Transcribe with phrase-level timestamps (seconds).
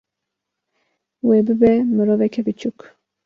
[1.27, 2.77] wê bibe miroveke piçûk